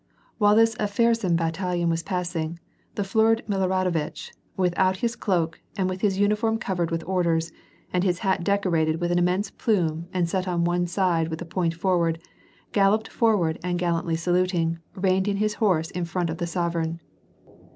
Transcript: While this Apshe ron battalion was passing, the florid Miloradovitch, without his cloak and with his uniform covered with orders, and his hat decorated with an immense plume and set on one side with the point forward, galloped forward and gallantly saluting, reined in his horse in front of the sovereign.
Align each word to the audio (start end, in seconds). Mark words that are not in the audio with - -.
While 0.39 0.55
this 0.55 0.73
Apshe 0.77 1.23
ron 1.23 1.35
battalion 1.35 1.87
was 1.87 2.01
passing, 2.01 2.57
the 2.95 3.03
florid 3.03 3.43
Miloradovitch, 3.47 4.31
without 4.57 4.97
his 4.97 5.15
cloak 5.15 5.61
and 5.77 5.87
with 5.87 6.01
his 6.01 6.17
uniform 6.17 6.57
covered 6.57 6.89
with 6.89 7.03
orders, 7.07 7.51
and 7.93 8.03
his 8.03 8.17
hat 8.25 8.43
decorated 8.43 8.99
with 8.99 9.11
an 9.11 9.19
immense 9.19 9.51
plume 9.51 10.07
and 10.11 10.27
set 10.27 10.47
on 10.47 10.63
one 10.63 10.87
side 10.87 11.27
with 11.27 11.37
the 11.37 11.45
point 11.45 11.75
forward, 11.75 12.17
galloped 12.71 13.09
forward 13.09 13.59
and 13.63 13.77
gallantly 13.77 14.15
saluting, 14.15 14.79
reined 14.95 15.27
in 15.27 15.37
his 15.37 15.53
horse 15.61 15.91
in 15.91 16.05
front 16.05 16.31
of 16.31 16.39
the 16.39 16.47
sovereign. 16.47 16.99